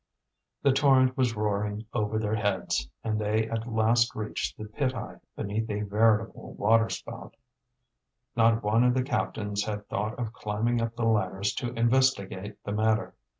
The 0.63 0.71
torrent 0.71 1.15
was 1.15 1.35
roaring 1.35 1.85
over 1.93 2.17
their 2.17 2.33
heads, 2.33 2.89
and 3.03 3.19
they 3.21 3.47
at 3.47 3.71
last 3.71 4.15
reached 4.15 4.57
the 4.57 4.65
pit 4.65 4.95
eye 4.95 5.17
beneath 5.35 5.69
a 5.69 5.81
veritable 5.81 6.53
waterspout. 6.55 7.35
Not 8.35 8.63
one 8.63 8.83
of 8.83 8.95
the 8.95 9.03
captains 9.03 9.65
had 9.65 9.87
thought 9.89 10.17
of 10.17 10.33
climbing 10.33 10.81
up 10.81 10.95
the 10.95 11.05
ladders 11.05 11.53
to 11.53 11.71
investigate 11.75 12.57
the 12.63 12.71
matter. 12.71 13.13